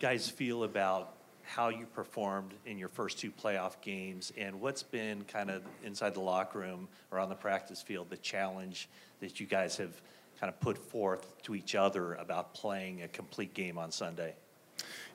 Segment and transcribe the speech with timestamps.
[0.00, 5.24] guys feel about how you performed in your first two playoff games and what's been
[5.24, 8.88] kind of inside the locker room or on the practice field the challenge
[9.20, 10.00] that you guys have
[10.38, 14.34] kind of put forth to each other about playing a complete game on Sunday?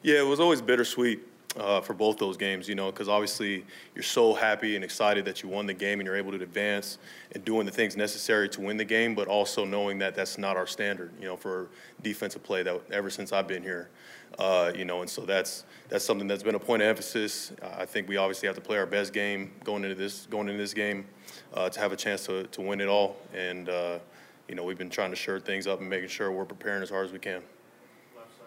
[0.01, 1.21] Yeah, it was always bittersweet
[1.57, 3.63] uh, for both those games, you know, because obviously
[3.93, 6.97] you're so happy and excited that you won the game and you're able to advance
[7.33, 10.57] and doing the things necessary to win the game, but also knowing that that's not
[10.57, 11.69] our standard, you know, for
[12.01, 13.89] defensive play that ever since I've been here,
[14.39, 17.51] uh, you know, and so that's that's something that's been a point of emphasis.
[17.61, 20.61] I think we obviously have to play our best game going into this going into
[20.61, 21.05] this game
[21.53, 23.99] uh, to have a chance to, to win it all, and uh,
[24.47, 26.89] you know, we've been trying to shore things up and making sure we're preparing as
[26.89, 27.41] hard as we can.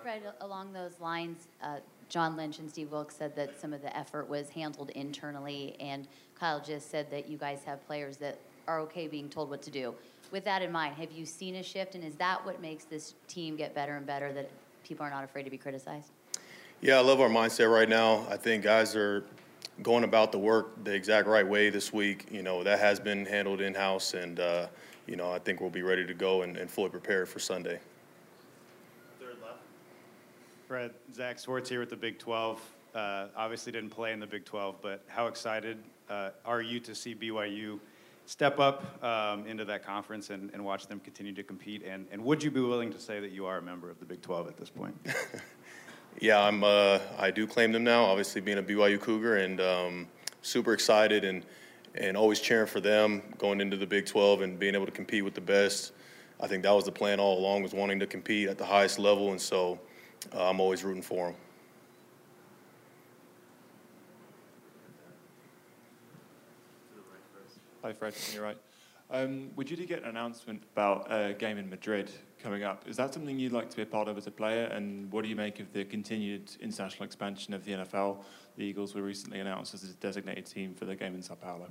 [0.07, 1.79] Fred, along those lines, uh,
[2.09, 6.07] John Lynch and Steve Wilks said that some of the effort was handled internally, and
[6.39, 8.39] Kyle just said that you guys have players that
[8.69, 9.93] are okay being told what to do.
[10.31, 13.15] With that in mind, have you seen a shift, and is that what makes this
[13.27, 14.49] team get better and better, that
[14.85, 16.13] people are not afraid to be criticized?
[16.81, 18.25] Yeah, I love our mindset right now.
[18.31, 19.25] I think guys are
[19.83, 22.29] going about the work the exact right way this week.
[22.31, 24.69] You know, that has been handled in-house, and, uh,
[25.09, 27.81] you know, I think we'll be ready to go and, and fully prepared for Sunday.
[30.67, 32.61] Fred, Zach Swartz here with the Big 12.
[32.93, 35.79] Uh, obviously didn't play in the Big 12, but how excited
[36.11, 37.79] uh, are you to see BYU
[38.25, 41.85] step up um, into that conference and, and, watch them continue to compete?
[41.85, 44.05] And, and would you be willing to say that you are a member of the
[44.05, 44.97] Big 12 at this point?
[46.21, 46.65] yeah, I'm.
[46.65, 48.05] Uh, I do claim them now.
[48.05, 50.09] Obviously, being a BYU Cougar, and um,
[50.43, 51.47] super excited and
[51.95, 55.25] and always cheering for them going into the Big 12 and being able to compete
[55.25, 55.93] with the best.
[56.41, 58.99] I think that was the plan all along was wanting to compete at the highest
[58.99, 59.79] level, and so
[60.35, 61.37] uh, I'm always rooting for him.
[67.83, 68.15] Hi, Fred.
[68.35, 68.59] You're right.
[69.11, 72.11] Um, would you do get an announcement about a game in Madrid
[72.43, 72.89] coming up?
[72.89, 74.65] Is that something you'd like to be a part of as a player?
[74.65, 78.25] And what do you make of the continued international expansion of the NFL?
[78.57, 81.71] The Eagles were recently announced as a designated team for the game in Sao Paulo.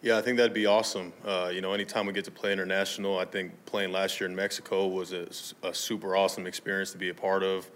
[0.00, 1.12] Yeah, I think that'd be awesome.
[1.24, 4.36] Uh, you know, anytime we get to play international, I think playing last year in
[4.36, 5.26] Mexico was a,
[5.64, 7.68] a, super awesome experience to be a part of.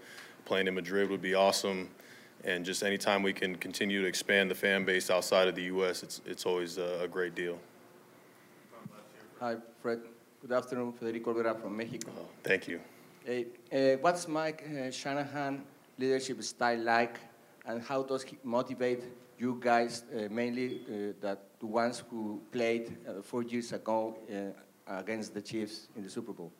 [0.45, 1.89] Playing in Madrid would be awesome,
[2.45, 6.01] and just anytime we can continue to expand the fan base outside of the U.S.,
[6.01, 7.59] it's it's always a, a great deal.
[9.41, 9.99] Hi, Fred.
[10.41, 12.11] Good afternoon, Federico Olvera from Mexico.
[12.17, 12.79] Oh, thank you.
[13.25, 15.63] Hey, uh, what's Mike uh, Shanahan
[15.97, 17.19] leadership style like,
[17.65, 19.03] and how does he motivate
[19.43, 24.99] you guys, uh, mainly uh, that the ones who played uh, four years ago uh,
[24.99, 26.51] against the Chiefs in the Super Bowl?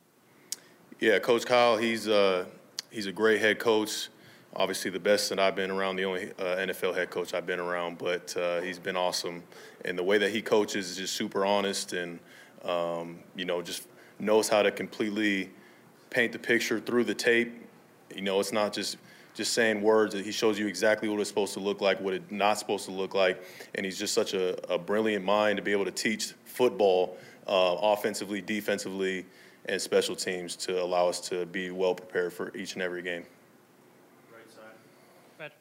[1.00, 2.46] Yeah, Coach Kyle, he's uh,
[2.92, 4.10] he's a great head coach.
[4.56, 7.60] Obviously, the best that I've been around, the only uh, NFL head coach I've been
[7.60, 9.44] around, but he's been awesome.
[9.86, 12.20] And the way that he coaches is just super honest and,
[12.64, 13.88] um, you know, just
[14.20, 15.50] knows how to completely
[16.10, 17.52] paint the picture through the tape.
[18.16, 18.98] You know, it's not just
[19.34, 20.14] just saying words.
[20.14, 22.86] That he shows you exactly what it's supposed to look like, what it's not supposed
[22.86, 23.44] to look like,
[23.76, 27.18] and he's just such a, a brilliant mind to be able to teach football
[27.48, 29.26] uh, offensively, defensively,
[29.66, 33.26] and special teams to allow us to be well prepared for each and every game.
[34.32, 34.64] Right side.
[35.38, 35.52] Fred.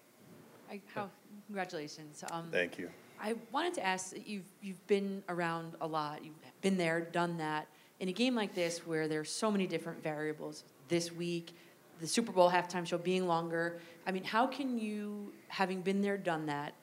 [0.70, 1.08] I, how,
[1.46, 2.24] congratulations.
[2.30, 2.90] Um, Thank you.
[3.20, 6.24] I wanted to ask, you've, you've been around a lot.
[6.24, 7.68] You've been there, done that.
[8.00, 11.54] In a game like this where there's so many different variables, this week,
[12.00, 13.78] the Super Bowl halftime show being longer.
[14.06, 16.74] I mean, how can you, having been there, done that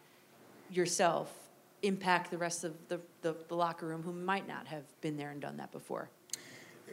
[0.71, 1.33] yourself,
[1.81, 5.31] impact the rest of the, the, the locker room who might not have been there
[5.31, 6.09] and done that before?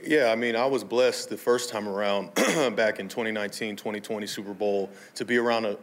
[0.04, 2.34] Yeah, I mean, I was blessed the first time around
[2.76, 5.78] back in 2019, 2020 Super Bowl to be around a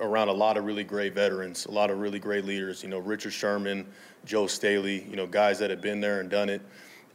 [0.00, 2.82] around a lot of really great veterans, a lot of really great leaders.
[2.82, 3.86] You know, Richard Sherman,
[4.24, 5.06] Joe Staley.
[5.08, 6.60] You know, guys that have been there and done it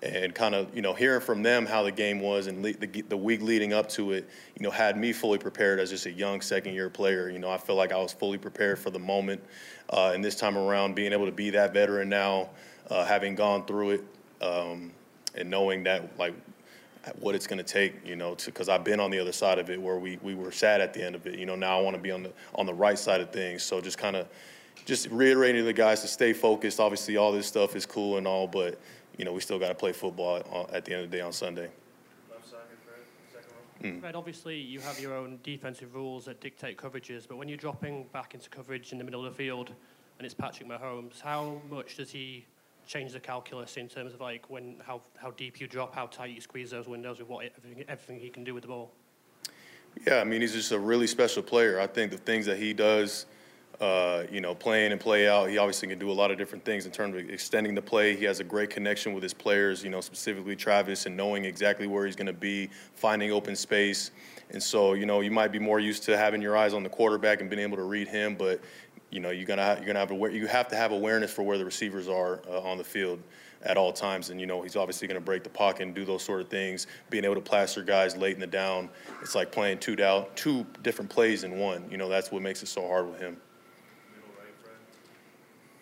[0.02, 3.02] and kind of you know hearing from them how the game was and le- the,
[3.10, 6.12] the week leading up to it you know had me fully prepared as just a
[6.12, 7.30] young second year player.
[7.30, 9.42] You know i feel like i was fully prepared for the moment
[9.90, 12.50] uh, and this time around being able to be that veteran now
[12.90, 14.04] uh, having gone through it
[14.42, 14.92] um,
[15.36, 16.34] and knowing that like
[17.20, 19.70] what it's going to take you know because i've been on the other side of
[19.70, 21.40] it where we, we were sad at the end of it.
[21.40, 23.64] You know now i want to be on the on the right side of things.
[23.64, 24.28] So just kind of
[24.86, 26.80] just reiterating to the guys to stay focused.
[26.80, 28.80] Obviously all this stuff is cool and all but
[29.18, 31.34] you know, we still got to play football at the end of the day on
[31.34, 31.70] Sunday.
[32.30, 33.52] Left side, Fred, second
[33.84, 33.90] row.
[33.90, 34.00] Mm.
[34.00, 38.06] Fred, obviously you have your own defensive rules that dictate coverages, but when you're dropping
[38.14, 39.72] back into coverage in the middle of the field
[40.20, 42.46] and it's Patrick Mahomes, how much does he
[42.86, 46.34] change the calculus in terms of like when how, how deep you drop, how tight
[46.34, 48.92] you squeeze those windows with what everything, everything he can do with the ball?
[50.06, 51.80] Yeah, I mean he's just a really special player.
[51.80, 53.26] I think the things that he does
[53.80, 55.50] uh, you know, playing and play out.
[55.50, 58.16] He obviously can do a lot of different things in terms of extending the play.
[58.16, 61.86] He has a great connection with his players, you know, specifically Travis, and knowing exactly
[61.86, 64.12] where he's going to be, finding open space.
[64.50, 66.90] And so, you know, you might be more used to having your eyes on the
[66.90, 68.62] quarterback and being able to read him, but
[69.10, 71.58] you know, you're gonna you're gonna have aware, you have to have awareness for where
[71.58, 73.22] the receivers are uh, on the field
[73.62, 74.30] at all times.
[74.30, 76.50] And you know, he's obviously going to break the pocket and do those sort of
[76.50, 76.88] things.
[77.10, 78.90] Being able to plaster guys late in the down,
[79.22, 81.86] it's like playing two down, two different plays in one.
[81.90, 83.38] You know, that's what makes it so hard with him.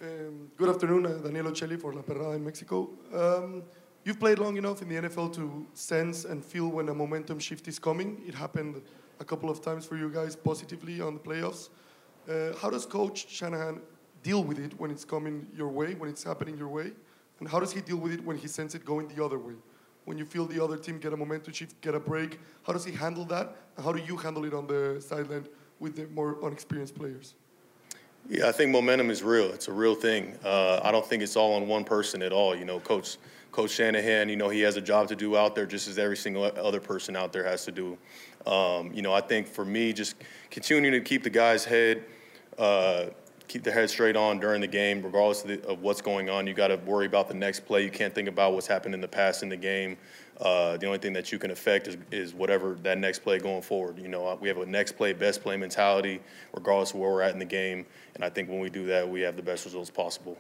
[0.05, 2.89] Um, good afternoon, uh, Daniel for La Perrada in Mexico.
[3.11, 3.63] Um,
[4.03, 7.67] you've played long enough in the NFL to sense and feel when a momentum shift
[7.67, 8.21] is coming.
[8.27, 8.83] It happened
[9.19, 11.69] a couple of times for you guys positively on the playoffs.
[12.29, 13.81] Uh, how does Coach Shanahan
[14.21, 16.91] deal with it when it's coming your way, when it's happening your way?
[17.39, 19.55] And how does he deal with it when he senses it going the other way?
[20.03, 22.85] When you feel the other team get a momentum shift, get a break, how does
[22.85, 23.55] he handle that?
[23.75, 25.47] And how do you handle it on the sideline
[25.79, 27.33] with the more unexperienced players?
[28.27, 29.51] Yeah, I think momentum is real.
[29.51, 30.33] It's a real thing.
[30.43, 32.55] Uh, I don't think it's all on one person at all.
[32.55, 33.17] You know, Coach
[33.51, 36.17] Coach Shanahan, you know, he has a job to do out there just as every
[36.17, 37.97] single other person out there has to do.
[38.45, 40.15] Um, you know, I think for me, just
[40.49, 42.03] continuing to keep the guy's head,
[42.57, 43.05] uh,
[43.47, 46.47] keep their head straight on during the game, regardless of, the, of what's going on.
[46.47, 47.83] You got to worry about the next play.
[47.83, 49.97] You can't think about what's happened in the past in the game.
[50.39, 53.61] Uh, the only thing that you can affect is, is whatever that next play going
[53.61, 53.97] forward.
[53.97, 56.19] You know, we have a next play, best play mentality,
[56.53, 57.85] regardless of where we're at in the game.
[58.15, 60.37] And I think when we do that, we have the best results possible.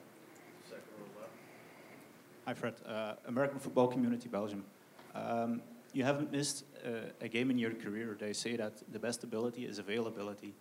[2.45, 2.75] Hi, Fred.
[2.85, 4.63] Uh, American Football Community Belgium.
[5.15, 5.61] Um,
[5.93, 8.17] you haven't missed uh, a game in your career.
[8.19, 10.53] They say that the best ability is availability.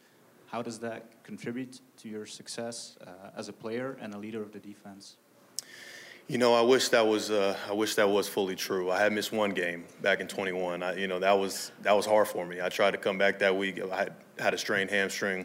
[0.54, 4.52] How does that contribute to your success uh, as a player and a leader of
[4.52, 5.16] the defense?
[6.28, 8.88] You know, I wish that was uh, I wish that was fully true.
[8.88, 10.80] I had missed one game back in 21.
[10.80, 12.60] I, you know, that was that was hard for me.
[12.60, 13.82] I tried to come back that week.
[13.82, 15.44] I had, had a strained hamstring,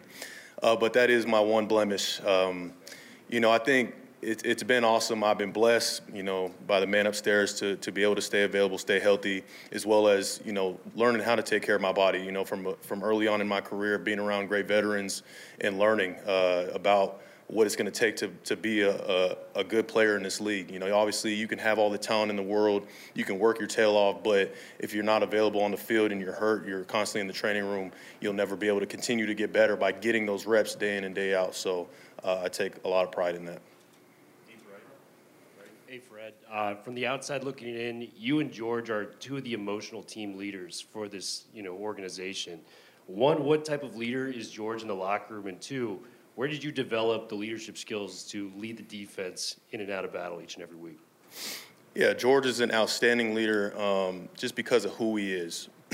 [0.62, 2.22] uh, but that is my one blemish.
[2.24, 2.74] Um,
[3.30, 5.24] you know, I think it, has been awesome.
[5.24, 8.44] I've been blessed, you know, by the man upstairs to, to be able to stay
[8.44, 11.94] available, stay healthy, as well as, you know, learning how to take care of my
[11.94, 15.24] body, you know, from, from early on in my career, being around great veterans
[15.62, 19.64] and learning uh, about what it's going to take to, to be a, a, a,
[19.64, 20.70] good player in this league.
[20.70, 22.86] You know, obviously you can have all the talent in the world,
[23.16, 26.22] you can work your tail off, but if you're not available on the field and
[26.22, 29.34] you're hurt, you're constantly in the training room, you'll never be able to continue to
[29.34, 31.56] get better by getting those reps day in and day out.
[31.56, 31.88] So
[32.24, 33.62] uh, I take a lot of pride in that.
[35.90, 36.34] Hey, Fred.
[36.52, 40.38] Uh, from the outside looking in, you and George are two of the emotional team
[40.38, 42.60] leaders for this, you know, organization.
[43.08, 45.48] One, what type of leader is George in the locker room?
[45.48, 46.00] And two,
[46.36, 50.14] where did you develop the leadership skills to lead the defense in and out of
[50.14, 51.00] battle each and every week?
[51.96, 55.70] Yeah, George is an outstanding leader um, just because of who he is.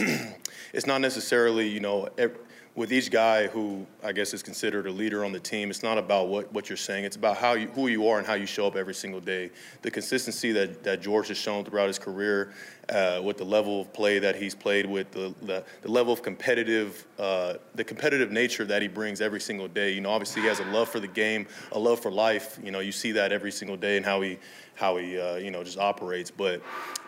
[0.74, 2.38] it's not necessarily, you know, every,
[2.76, 5.98] with each guy who I guess is considered a leader on the team, it's not
[5.98, 7.06] about what, what you're saying.
[7.06, 9.50] It's about how you, who you are and how you show up every single day.
[9.82, 12.52] The consistency that, that George has shown throughout his career,
[12.90, 16.22] uh, with the level of play that he's played with, the, the, the level of
[16.22, 19.94] competitive, uh, the competitive nature that he brings every single day.
[19.94, 22.60] You know, obviously he has a love for the game, a love for life.
[22.62, 24.38] You know, you see that every single day and how he
[24.76, 26.30] how he uh, you know just operates.
[26.30, 26.62] But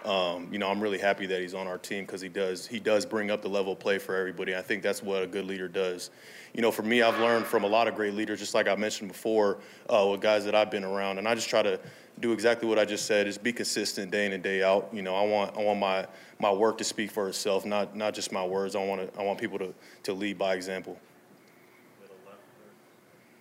[0.05, 2.79] um, you know, I'm really happy that he's on our team because he does he
[2.79, 4.55] does bring up the level of play for everybody.
[4.55, 6.09] I think that's what a good leader does.
[6.53, 8.75] You know, for me, I've learned from a lot of great leaders, just like I
[8.75, 11.79] mentioned before, uh, with guys that I've been around, and I just try to
[12.19, 14.89] do exactly what I just said: is be consistent day in and day out.
[14.91, 16.07] You know, I want I want my
[16.39, 18.75] my work to speak for itself, not not just my words.
[18.75, 19.73] I want to I want people to
[20.03, 20.97] to lead by example.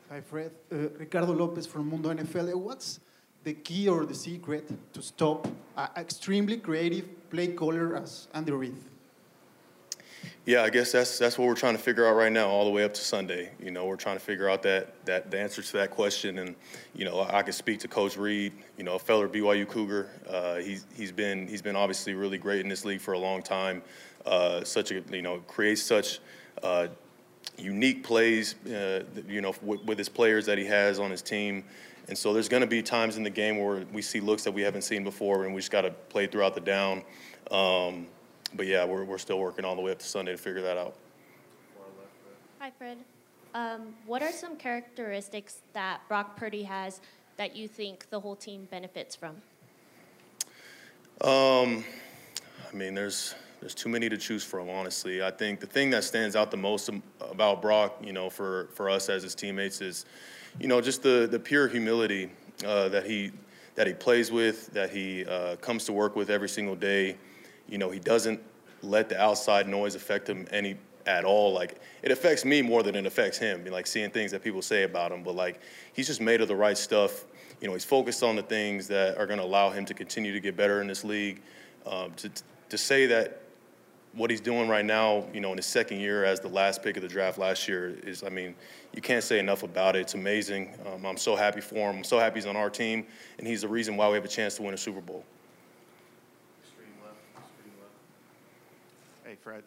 [0.08, 0.52] Hi, Fred.
[0.70, 2.54] Uh, Ricardo Lopez from Mundo NFL.
[2.54, 3.00] What's
[3.42, 8.76] the key or the secret to stop an extremely creative play caller as Andy Reid?
[10.46, 12.70] Yeah, I guess that's that's what we're trying to figure out right now, all the
[12.70, 13.50] way up to Sunday.
[13.58, 16.54] You know, we're trying to figure out that that the answer to that question, and
[16.94, 18.52] you know, I, I can speak to Coach Reid.
[18.78, 20.08] You know, a fellow BYU Cougar.
[20.30, 23.42] Uh, he's he's been he's been obviously really great in this league for a long
[23.42, 23.82] time.
[24.24, 26.20] Uh, such a you know creates such.
[26.62, 26.86] Uh,
[27.58, 31.64] unique plays, uh, you know, with, with his players that he has on his team,
[32.06, 34.52] and so there's going to be times in the game where we see looks that
[34.52, 37.02] we haven't seen before, and we just got to play throughout the down.
[37.50, 38.06] Um,
[38.54, 40.76] but yeah, we're, we're still working all the way up to Sunday to figure that
[40.76, 40.94] out.
[42.58, 42.98] Hi, Fred.
[43.54, 47.00] Um, what are some characteristics that Brock Purdy has
[47.36, 49.36] that you think the whole team benefits from?
[51.22, 51.84] Um,
[52.70, 54.68] I mean, there's there's too many to choose from.
[54.68, 58.68] Honestly, I think the thing that stands out the most about Brock, you know, for
[58.74, 60.04] for us as his teammates is
[60.58, 62.30] you know, just the, the pure humility
[62.64, 63.32] uh, that he
[63.74, 67.16] that he plays with, that he uh, comes to work with every single day.
[67.68, 68.40] You know, he doesn't
[68.82, 71.52] let the outside noise affect him any at all.
[71.52, 73.64] Like it affects me more than it affects him.
[73.64, 75.60] Like seeing things that people say about him, but like
[75.92, 77.24] he's just made of the right stuff.
[77.60, 80.32] You know, he's focused on the things that are going to allow him to continue
[80.32, 81.40] to get better in this league.
[81.86, 82.30] Um, to
[82.68, 83.40] to say that
[84.12, 86.96] what he's doing right now, you know, in his second year as the last pick
[86.96, 88.54] of the draft last year is, I mean,
[88.94, 90.00] you can't say enough about it.
[90.00, 90.74] It's amazing.
[90.86, 91.98] Um, I'm so happy for him.
[91.98, 93.06] I'm so happy he's on our team,
[93.38, 95.22] and he's the reason why we have a chance to win a Super Bowl.
[99.46, 99.62] Fred.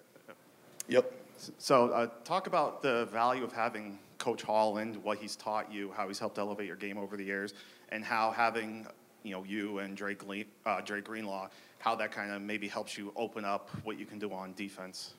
[0.89, 1.13] Yep.
[1.57, 6.05] So, uh, talk about the value of having Coach Holland, what he's taught you, how
[6.09, 7.53] he's helped elevate your game over the years,
[7.87, 8.85] and how having,
[9.23, 12.97] you know, you and Drake, Le- uh, Drake Greenlaw, how that kind of maybe helps
[12.97, 15.13] you open up what you can do on defense.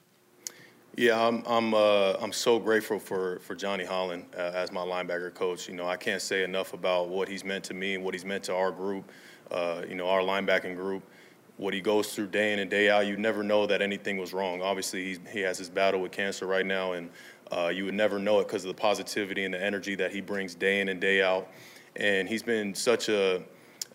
[0.95, 5.33] Yeah, I'm I'm uh, I'm so grateful for for Johnny Holland uh, as my linebacker
[5.33, 5.69] coach.
[5.69, 8.26] You know, I can't say enough about what he's meant to me and what he's
[8.26, 9.11] meant to our group.
[9.50, 11.02] Uh, you know, our linebacking group.
[11.61, 14.33] What he goes through day in and day out, you never know that anything was
[14.33, 14.62] wrong.
[14.62, 17.11] Obviously, he has his battle with cancer right now, and
[17.52, 20.23] uh, you would never know it because of the positivity and the energy that he
[20.23, 21.49] brings day in and day out.
[21.97, 23.43] And he's been such a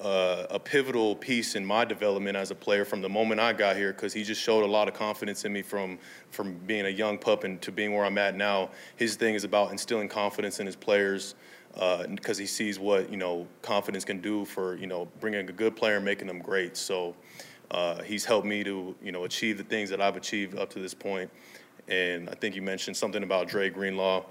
[0.00, 3.76] uh, a pivotal piece in my development as a player from the moment I got
[3.76, 6.00] here because he just showed a lot of confidence in me from
[6.30, 8.70] from being a young pup and to being where I'm at now.
[8.96, 11.36] His thing is about instilling confidence in his players
[11.74, 15.52] because uh, he sees what you know confidence can do for you know bringing a
[15.52, 16.76] good player and making them great.
[16.76, 17.14] So
[17.72, 20.78] uh, he's helped me to you know achieve the things that I've achieved up to
[20.78, 21.30] this point.
[21.88, 24.24] And I think you mentioned something about Dre Greenlaw,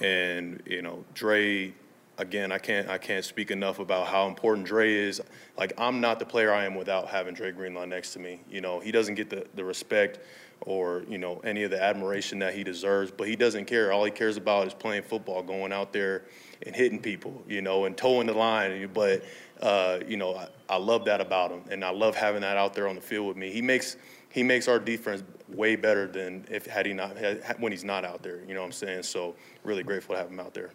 [0.00, 1.74] and you know Dre
[2.18, 5.20] again, I can't I can't speak enough about how important Dre is.
[5.58, 8.40] Like I'm not the player I am without having Dre Greenlaw next to me.
[8.48, 10.20] You know, he doesn't get the, the respect
[10.60, 13.92] or, you know, any of the admiration that he deserves, but he doesn't care.
[13.92, 16.24] All he cares about is playing football, going out there
[16.64, 18.88] and hitting people, you know, and toeing the line.
[18.92, 19.24] But
[19.60, 22.74] uh, you know, I, I love that about him and I love having that out
[22.74, 23.50] there on the field with me.
[23.50, 23.96] He makes
[24.30, 28.04] he makes our defense way better than if had he not had, when he's not
[28.04, 29.04] out there, you know what I'm saying?
[29.04, 30.70] So really grateful to have him out there.